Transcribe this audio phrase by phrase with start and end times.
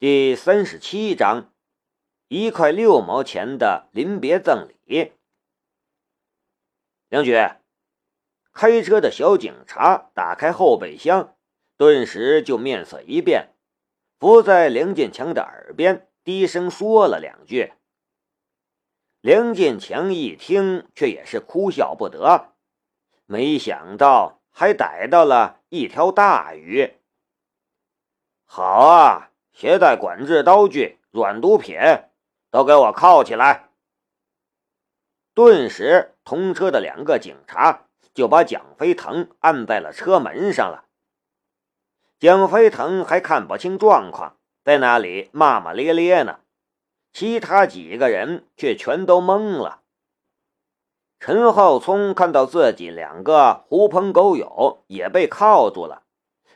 [0.00, 1.52] 第三十七章，
[2.28, 5.12] 一块六毛钱的临别赠礼。
[7.08, 7.34] 梁局，
[8.52, 11.36] 开车的小警察打开后备箱，
[11.76, 13.48] 顿时就面色一变，
[14.20, 17.72] 伏在梁建强的耳边低声说了两句。
[19.20, 22.52] 梁建强一听，却也是哭笑不得，
[23.26, 26.94] 没想到还逮到了一条大鱼。
[28.44, 29.27] 好啊！
[29.58, 31.76] 携带管制刀具、软毒品，
[32.52, 33.70] 都给我铐起来！
[35.34, 40.84] 顿时，同车的两个警察就把蒋飞腾按在了车门上了。
[42.20, 46.38] 蒋飞腾还看不清状况，在那里骂骂咧咧呢。
[47.12, 49.82] 其他几个人却全都懵了。
[51.18, 56.04] 陈浩聪看到自己两个狐朋狗友也被铐住了，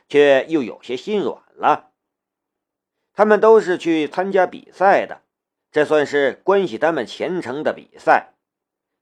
[0.07, 1.89] 却又有些心软了。
[3.13, 5.21] 他们都是去参加比赛的，
[5.71, 8.33] 这算是关系他们前程的比赛。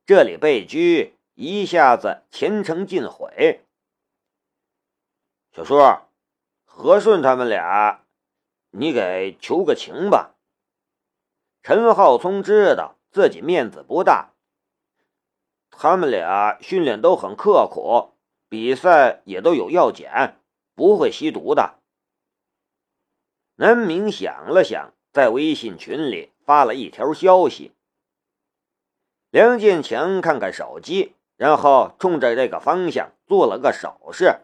[0.05, 3.61] 这里被拘，一下子前程尽毁。
[5.53, 5.77] 小叔，
[6.65, 8.03] 和顺他们俩，
[8.71, 10.35] 你给求个情吧。
[11.63, 14.33] 陈浩聪知道自己面子不大，
[15.69, 18.13] 他们俩训练都很刻苦，
[18.49, 20.39] 比赛也都有药检，
[20.75, 21.80] 不会吸毒的。
[23.61, 27.73] 南明想了想，在微信群里发了一条消息。
[29.29, 34.37] 梁建强看看手机，然后冲着这个方向做了个手势，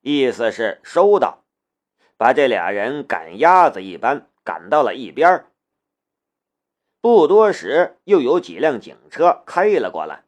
[0.00, 1.44] 意思是收到，
[2.16, 5.46] 把这俩人赶鸭子一般赶到了一边。
[7.00, 10.24] 不多时，又有几辆警车开了过来，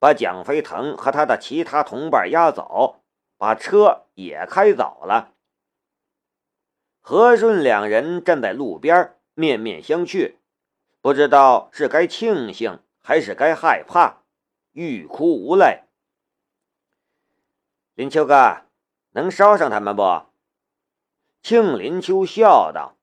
[0.00, 3.04] 把蒋飞腾和他的其他同伴押走，
[3.38, 5.35] 把车也开走了。
[7.08, 10.34] 和顺两人站在路边，面面相觑，
[11.00, 14.24] 不知道是该庆幸还是该害怕，
[14.72, 15.84] 欲哭无泪。
[17.94, 18.62] 林秋哥，
[19.12, 20.02] 能捎上他们不？
[21.44, 22.96] 庆林秋笑道：“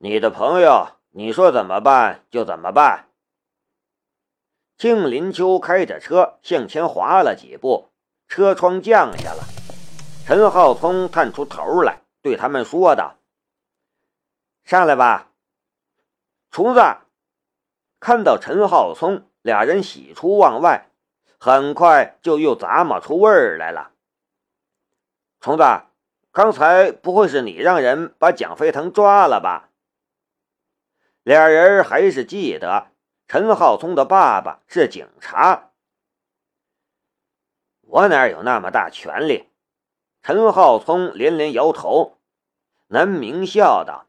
[0.00, 3.10] 你的朋友，你说怎么办就怎么办。”
[4.78, 7.90] 庆林秋开着车向前滑了几步，
[8.26, 9.44] 车窗降下了。
[10.24, 12.00] 陈浩聪探出头来。
[12.28, 13.16] 对他们说道
[14.62, 15.30] ：“上来吧，
[16.50, 16.80] 虫子。”
[18.00, 20.90] 看到陈浩聪，俩人喜出望外，
[21.38, 23.92] 很快就又咂摸出味儿来了。
[25.40, 25.62] 虫子，
[26.30, 29.70] 刚才不会是你让人把蒋飞腾抓了吧？
[31.22, 32.88] 俩人还是记得
[33.26, 35.70] 陈浩聪的爸爸是警察。
[37.80, 39.48] 我哪有那么大权力？
[40.20, 42.17] 陈浩聪连连摇头。
[42.90, 44.06] 南明笑道：“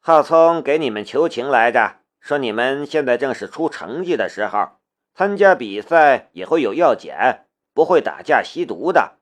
[0.00, 4.78] 浩聪给你们求情来着，说你们现在正是出成绩的时候，
[5.14, 9.18] 参加比赛也会有药检，不会打架吸毒的。”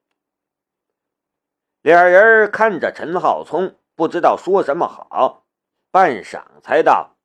[1.82, 5.44] 俩人看着陈浩聪，不知道说什么好，
[5.90, 7.16] 半晌才道：“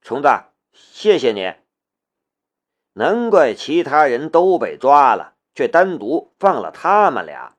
[0.00, 0.28] 虫子，
[0.72, 1.52] 谢谢你。
[2.94, 7.53] 难怪其他人都被抓了，却单独放了他们俩。”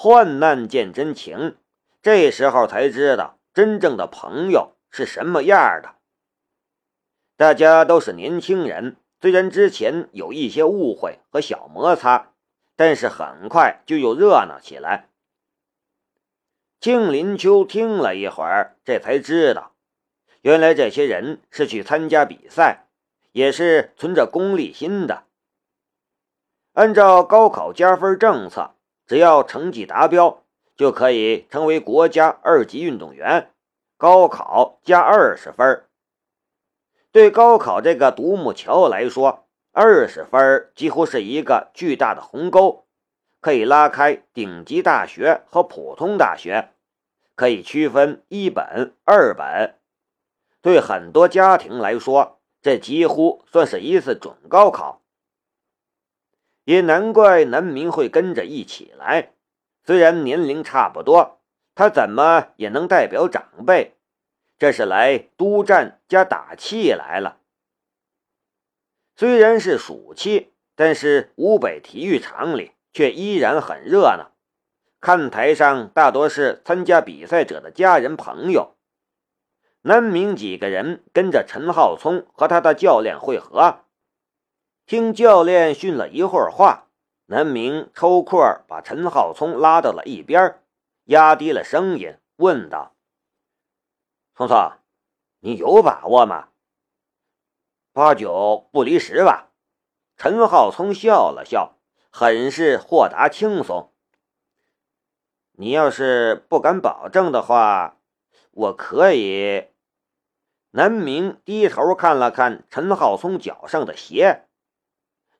[0.00, 1.56] 患难见真情，
[2.00, 5.96] 这时候才知道真正的朋友是什么样的。
[7.36, 12.30] 大家都是年轻人，虽然之前有一些误会和小摩擦，
[12.76, 15.08] 但是很快就又热闹起来。
[16.80, 19.72] 庆林秋听了一会儿，这才知道，
[20.42, 22.86] 原来这些人是去参加比赛，
[23.32, 25.24] 也是存着功利心的。
[26.74, 28.76] 按照高考加分政策。
[29.08, 30.44] 只要成绩达标，
[30.76, 33.50] 就可以成为国家二级运动员。
[33.96, 35.84] 高考加二十分，
[37.10, 42.84] 对高考这个独木桥来说，二十分几乎是一个巨大的鸿沟，
[43.40, 46.74] 可以拉开顶级大学和普通大学，
[47.34, 49.74] 可以区分一本、二本。
[50.60, 55.00] 对很多家庭来说，这几乎算是一次准高考。
[56.68, 59.30] 也难怪南明会跟着一起来，
[59.86, 61.40] 虽然年龄差不多，
[61.74, 63.94] 他怎么也能代表长辈，
[64.58, 67.38] 这是来督战加打气来了。
[69.16, 74.32] 虽然是暑期，但是湖北体育场里却依然很热闹，
[75.00, 78.74] 看台上大多是参加比赛者的家人朋友。
[79.80, 83.86] 南明几个人跟着陈浩聪和他的教练会合。
[84.88, 86.86] 听教练训了一会儿话，
[87.26, 90.62] 南明抽空把陈浩聪拉到了一边，
[91.04, 92.94] 压低了声音问道
[94.34, 94.72] ：“聪聪，
[95.40, 96.48] 你有把握吗
[97.92, 99.50] ？”“八九不离十吧。”
[100.16, 101.76] 陈浩聪笑了笑，
[102.10, 103.92] 很是豁达轻松。
[105.52, 107.98] “你要是不敢保证的话，
[108.52, 109.66] 我可以。”
[110.72, 114.47] 南明低头看了看陈浩聪脚上的鞋，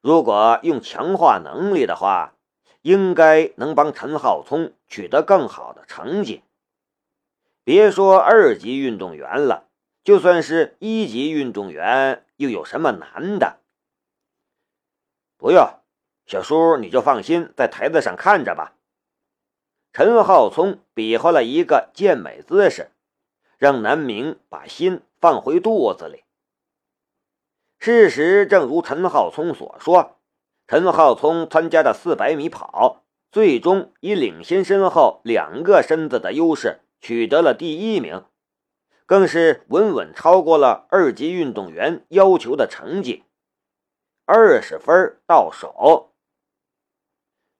[0.08, 2.32] 如果用强化能力的话。
[2.82, 6.43] 应该能帮陈浩聪取得更好的成绩。
[7.64, 9.69] 别说二级运动员了，
[10.05, 13.58] 就算是一级运动员，又有什么难的？
[15.37, 15.69] 不用，
[16.25, 18.75] 小叔你就放心在台子上看着吧。
[19.93, 22.93] 陈浩聪比划了一个健美姿势，
[23.58, 26.22] 让南明把心放回肚子里。
[27.79, 30.17] 事实正如陈浩聪所说。
[30.67, 38.25] 陈浩聪参加的四百米跑，最终以领先身后两个身子的优势取得了第一名，
[39.07, 43.25] 更是稳稳超过了二级运动员要求的成绩，
[44.27, 46.13] 二十分到手。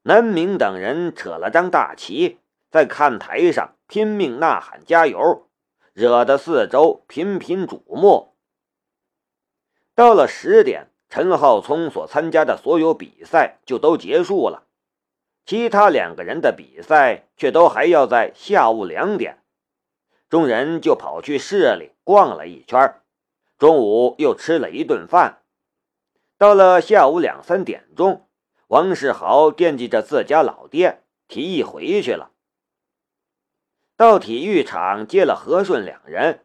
[0.03, 5.49] 南明等人扯了张大旗，在看台上拼命呐喊加油，
[5.95, 8.35] 惹得四周频频瞩目。
[9.99, 10.93] 到了十点。
[11.11, 14.69] 陈浩聪所参加的所有比赛就都结束了，
[15.45, 19.43] 其他两个人的比赛却都还要在下午两点。
[20.29, 23.01] 众人就跑去市里逛了一圈，
[23.59, 25.43] 中午又吃了一顿饭。
[26.37, 28.29] 到了下午两三点钟，
[28.69, 32.31] 王世豪惦记着自家老爹，提议回去了。
[33.97, 36.45] 到体育场接了何顺两人，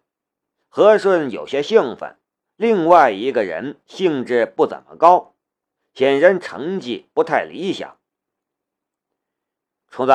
[0.69, 2.17] 何顺有些兴奋。
[2.55, 5.33] 另外一个人兴致不怎么高，
[5.93, 7.97] 显然成绩不太理想。
[9.89, 10.13] 虫子，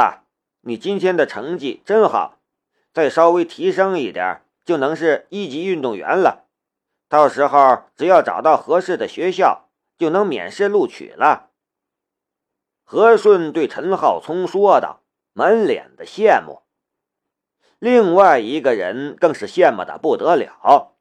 [0.60, 2.40] 你今天的成绩真好，
[2.92, 6.46] 再稍微提升一点，就能是一级运动员了。
[7.08, 11.50] 到时候只要找到合适的学校，就能免试录取了。
[12.84, 15.02] 何顺对陈浩聪说道，
[15.32, 16.62] 满脸的羡慕。
[17.78, 20.96] 另外一个人更是羡慕的不得了。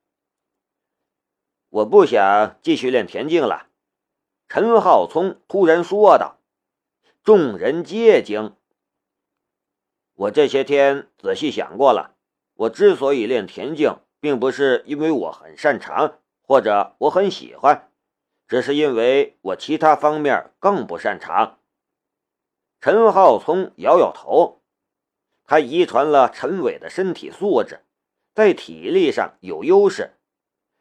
[1.69, 3.67] 我不想继续练田径了，
[4.47, 6.39] 陈浩聪突然说道。
[7.23, 8.55] 众人皆惊。
[10.13, 12.15] 我这些天仔细想过了，
[12.53, 17.91] 我之所以练田径，并不是因为我很擅长或者我很喜欢，
[18.47, 21.59] 只是因为我其他方面更不擅长。
[22.79, 24.61] 陈浩聪摇摇头，
[25.43, 27.81] 他遗传了陈伟的身体素质，
[28.33, 30.16] 在体力上有优势。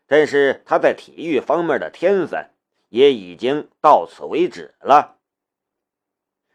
[0.06, 2.50] 但是他在体育方面的天分
[2.88, 5.16] 也已经到此为止了。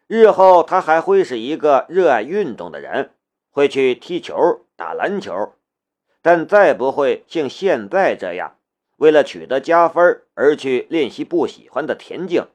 [0.08, 3.12] 日后他还会是一个热爱运动的人，
[3.50, 5.54] 会去踢球、打篮球，
[6.22, 8.58] 但再不会像现在这样
[8.98, 12.48] 为了取得加分而去练习不喜欢的田径。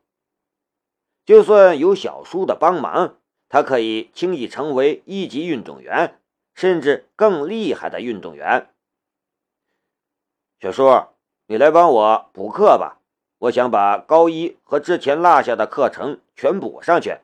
[1.24, 3.16] 就算有小叔的帮忙，
[3.48, 6.20] 他可以轻易成为一级运动员，
[6.54, 8.68] 甚至更厉害的运动员。
[10.58, 11.04] 小叔，
[11.48, 12.98] 你来帮我补课吧，
[13.40, 17.18] 我想把高一和之前落下的课程全补上去。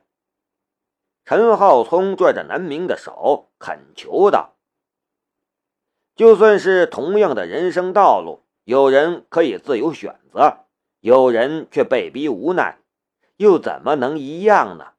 [1.25, 4.53] 陈浩聪拽着南明的手恳求道
[6.15, 10.65] ：“就算是同样的人生道路，有人可以自由选择，
[10.99, 12.77] 有人却被逼无奈，
[13.37, 14.93] 又怎么能一样呢？”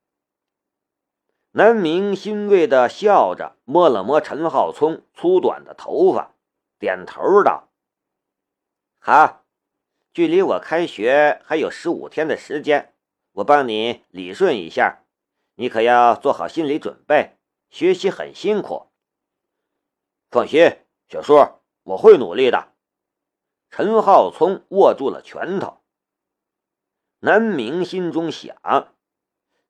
[1.52, 6.32] 南明欣慰的笑着，摸了摸陈浩聪粗短的头发，
[6.80, 7.68] 点头道。
[9.06, 9.44] 好，
[10.14, 12.94] 距离我开学还有十五天的时间，
[13.32, 15.04] 我帮你理顺一下，
[15.56, 17.36] 你可要做好心理准备。
[17.68, 18.86] 学习很辛苦，
[20.30, 21.34] 放心，小叔，
[21.82, 22.72] 我会努力的。
[23.68, 25.82] 陈浩聪握住了拳头。
[27.18, 28.56] 南明心中想，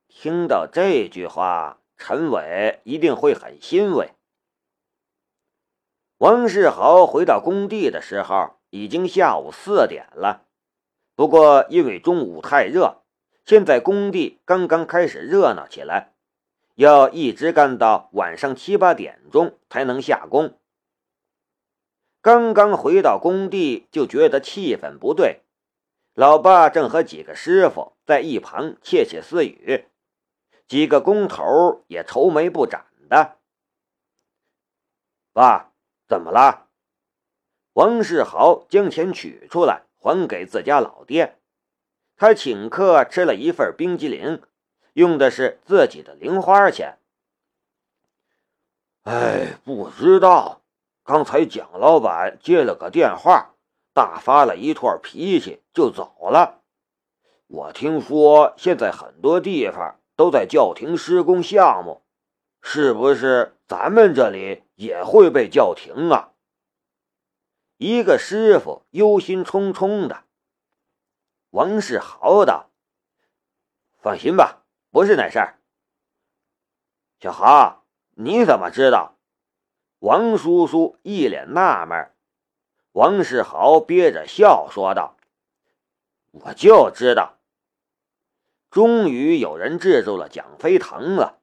[0.06, 4.12] 听到这句话，陈伟一定会很欣慰。
[6.18, 8.60] 王世豪回到工地的时候。
[8.74, 10.46] 已经下午四点了，
[11.14, 13.04] 不过因为中午太热，
[13.44, 16.12] 现在工地刚刚开始热闹起来，
[16.74, 20.58] 要一直干到晚上七八点钟才能下工。
[22.20, 25.42] 刚刚回到工地就觉得气氛不对，
[26.12, 29.86] 老爸正和几个师傅在一旁窃窃私语，
[30.66, 33.36] 几个工头也愁眉不展的。
[35.32, 35.70] 爸，
[36.08, 36.63] 怎么了？
[37.74, 41.36] 王世豪将钱取出来还给自家老爹，
[42.16, 44.40] 他请客吃了一份冰激凌，
[44.92, 46.98] 用的是自己的零花钱。
[49.02, 50.60] 哎，不知道。
[51.02, 53.50] 刚才蒋老板接了个电话，
[53.92, 56.60] 大发了一通脾气就走了。
[57.48, 62.02] 我听说现在很多地方都在叫停施工项目，
[62.62, 66.30] 是不是咱们这里也会被叫停啊？
[67.76, 70.24] 一个师傅忧心忡忡的。
[71.50, 72.70] 王世豪道
[73.98, 75.58] ：“放心吧，不是那事儿。”
[77.20, 77.84] 小豪，
[78.16, 79.16] 你怎么知道？
[79.98, 82.12] 王叔叔一脸纳闷。
[82.92, 85.16] 王世豪憋着笑说道
[86.30, 87.38] ：“我就知道。”
[88.70, 91.40] 终于有人制住了蒋飞腾了。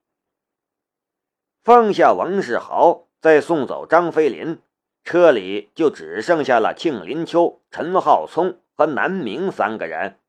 [1.64, 4.62] 放下王世豪，再送走张飞林，
[5.04, 10.20] 车里就只剩下了庆林秋、陈浩聪和南明三个人。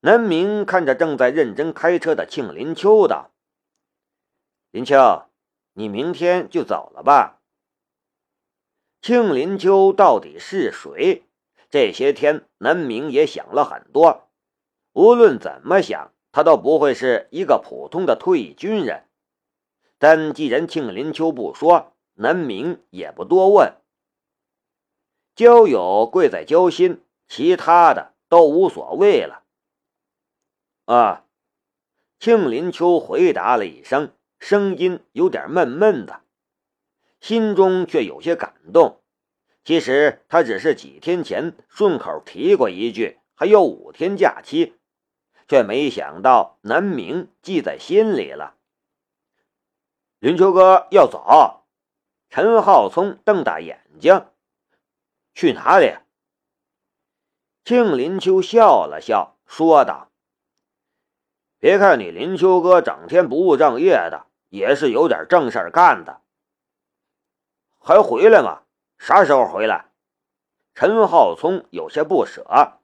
[0.00, 3.30] 南明看着正在认真开车的庆林秋道
[4.70, 5.24] ：“林秋，
[5.72, 7.40] 你明天就走了吧？”
[9.02, 11.24] 庆林秋到底是谁？
[11.70, 14.28] 这些天，南明也想了很多。
[14.92, 19.04] 无论怎么想，他都不会是一个普通的退役军人。
[19.98, 23.76] 但既然庆林秋不说，南明也不多问。
[25.36, 29.44] 交友贵在交心，其他的都无所谓了。
[30.84, 31.24] 啊，
[32.18, 36.22] 庆林秋回答了一声，声音有点闷闷的，
[37.20, 39.00] 心中却有些感动。
[39.62, 44.74] 其实他只是几天前顺口提过一句，还有五天假期。
[45.46, 48.56] 却没想到南明记在心里了。
[50.18, 51.57] 林秋哥要走，
[52.30, 54.26] 陈浩聪瞪大眼睛
[55.34, 55.96] ：“去哪里？”
[57.64, 60.10] 庆林秋笑了笑，说道
[61.58, 66.20] ：“别看你林秋哥整天不务正业的，也是有点正事干的。
[67.78, 68.62] 还回来吗？
[68.98, 69.86] 啥时候回来？”
[70.74, 72.78] 陈浩聪有些不舍。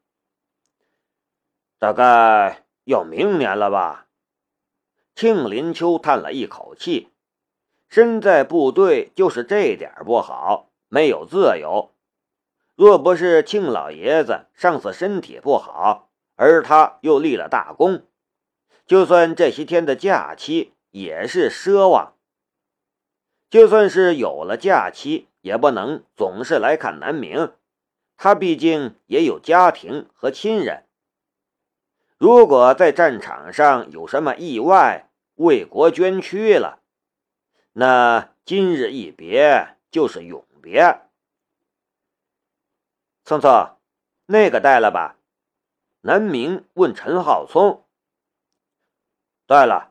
[1.79, 4.07] 大概要明年了吧？
[5.15, 7.14] 庆林秋叹了一口气，
[7.95, 11.93] 身在部队就是这点不好，没有自由。
[12.75, 18.03] 若不是庆老爷子上次身体不好，而他又立了大功，
[18.85, 22.17] 就算这些天的假期也是奢望。
[23.49, 27.53] 就算是有了假期，也不能总是来看南明，
[28.17, 30.83] 他毕竟也有家庭和亲人。
[32.19, 36.81] 如果在战场上有什么意外，为国捐躯了，
[37.77, 41.01] 那今日一别就是永别。
[43.25, 43.77] 聪聪，
[44.27, 45.17] 那个带了吧？
[46.03, 47.85] 南明问陈浩聪。
[49.49, 49.91] 带了。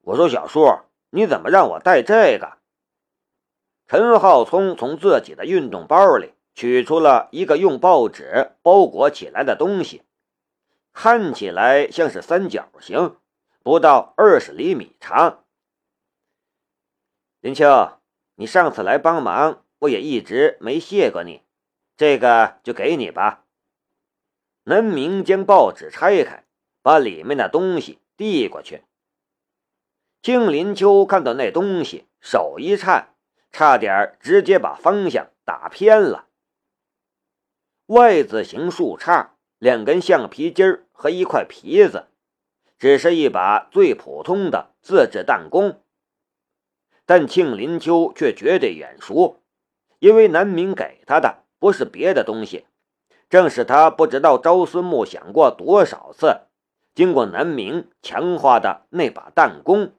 [0.00, 2.58] 我说小叔，你怎么让我带这个？
[3.86, 10.02] 陈浩聪从自己的运动包里取出了一个用报纸包裹起来的东西。
[10.92, 13.16] 看起来像是三角形，
[13.62, 15.41] 不到二十厘米长。
[17.42, 17.98] 林秋，
[18.36, 21.42] 你上次来帮忙，我也一直没谢过你，
[21.96, 23.44] 这个就给你吧。
[24.62, 26.44] 南明将报纸拆开，
[26.82, 28.84] 把里面的东西递过去。
[30.22, 33.16] 庆林秋看到那东西，手一颤，
[33.50, 36.28] 差点直接把方向打偏了。
[37.86, 39.30] Y 字形树杈。
[39.58, 42.06] 两根橡皮筋和一块皮子，
[42.78, 45.81] 只是一把最普通的自制弹弓。
[47.04, 49.40] 但庆林秋却绝对眼熟，
[49.98, 52.66] 因为南明给他的不是别的东西，
[53.28, 56.42] 正是他不知道朝思暮想过多少次，
[56.94, 59.92] 经过南明强化的那把弹弓。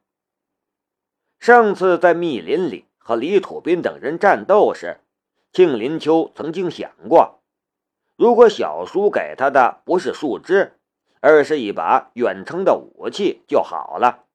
[1.39, 5.01] 上次在密林里和李土斌等人战斗时，
[5.51, 7.41] 庆林秋曾经想过。
[8.15, 10.77] 如果小叔给他的不是树枝，
[11.19, 14.25] 而是一把远程的武器就好了。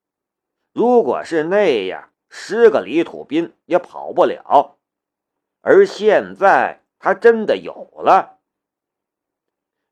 [0.73, 4.77] 如果是那样，十个李土斌也跑不了。
[5.61, 8.39] 而现在他真的有了。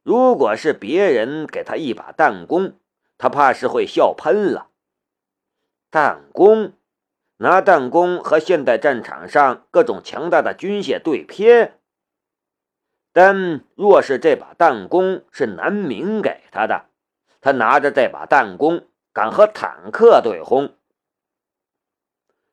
[0.02, 2.74] 如果是别人给他一把弹弓，
[3.18, 4.68] 他怕是会笑喷了。
[5.90, 6.74] 弹弓，
[7.38, 11.72] 拿弹弓和现代战场上各种强大的军械对拼。
[13.12, 16.86] 但若是这把弹弓是南明给他的，
[17.40, 20.75] 他拿着这把弹弓敢和坦克对轰。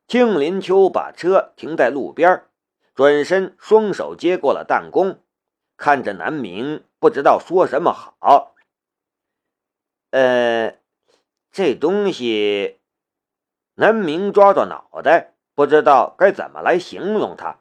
[0.07, 2.45] 庆林秋把车停在路边，
[2.93, 5.19] 转身双手接过了弹弓，
[5.77, 8.55] 看着南明，不知道说什么好。
[10.12, 10.77] 呃，
[11.51, 12.79] 这东西，
[13.75, 17.60] 南明抓抓脑袋，不知道该怎么来形容它。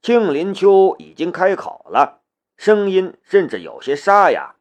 [0.00, 2.22] 庆林秋已经开口了，
[2.56, 4.56] 声音甚至有些沙哑：“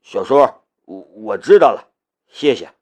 [0.00, 0.36] 小叔，
[0.84, 1.92] 我我知道了，
[2.28, 2.72] 谢谢，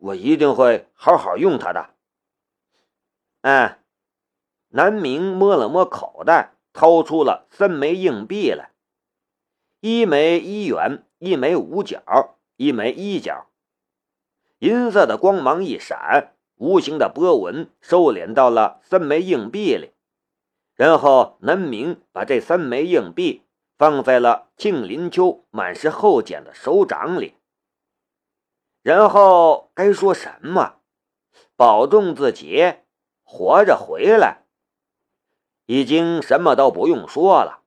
[0.00, 1.90] 我一定会好好用它的。”
[3.42, 3.78] 嗯，
[4.68, 8.72] 南明摸了摸口袋，掏出了三枚硬币来，
[9.80, 13.46] 一枚一元，一枚五角，一枚一角。
[14.58, 19.92] 银色的光芒一闪，无形的波纹收敛到了三枚硬币里，
[20.74, 23.42] 然后南明把这三枚硬币
[23.78, 27.36] 放在了庆林秋满是厚茧的手掌里。
[28.82, 30.76] 然后该说什么？
[31.56, 32.74] 保重自己。
[33.22, 34.44] 活着回来，
[35.66, 37.62] 已经什么都不用说了。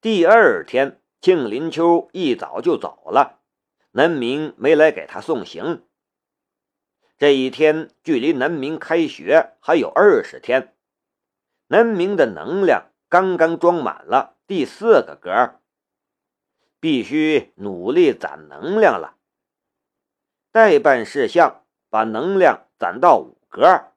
[0.00, 3.40] 第二天，庆林秋一早就走了，
[3.90, 5.84] 南明没来给他送行。
[7.18, 10.74] 这一天距离南明开学还有二十天，
[11.66, 15.60] 南明的能量刚刚装满了第四个格，
[16.80, 19.15] 必须努力攒能量了。
[20.56, 23.92] 代办事项把能量攒到五格